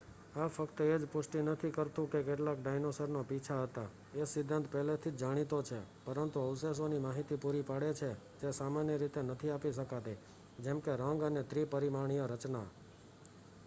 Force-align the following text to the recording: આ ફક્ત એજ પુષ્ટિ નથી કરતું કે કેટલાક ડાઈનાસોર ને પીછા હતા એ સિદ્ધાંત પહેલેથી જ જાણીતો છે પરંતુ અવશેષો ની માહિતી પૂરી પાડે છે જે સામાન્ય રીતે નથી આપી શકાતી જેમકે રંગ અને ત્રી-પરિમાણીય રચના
આ 0.35 0.47
ફક્ત 0.49 0.77
એજ 0.85 1.03
પુષ્ટિ 1.09 1.39
નથી 1.43 1.73
કરતું 1.73 2.07
કે 2.09 2.19
કેટલાક 2.23 2.59
ડાઈનાસોર 2.59 3.09
ને 3.09 3.21
પીછા 3.25 3.57
હતા 3.63 3.89
એ 4.15 4.27
સિદ્ધાંત 4.27 4.69
પહેલેથી 4.69 5.13
જ 5.13 5.19
જાણીતો 5.19 5.59
છે 5.63 5.79
પરંતુ 6.05 6.37
અવશેષો 6.41 6.85
ની 6.87 7.01
માહિતી 7.01 7.39
પૂરી 7.39 7.65
પાડે 7.65 7.91
છે 7.95 8.09
જે 8.41 8.49
સામાન્ય 8.53 8.95
રીતે 8.97 9.21
નથી 9.23 9.51
આપી 9.51 9.75
શકાતી 9.75 10.17
જેમકે 10.59 10.91
રંગ 10.97 11.19
અને 11.23 11.41
ત્રી-પરિમાણીય 11.45 12.25
રચના 12.27 12.67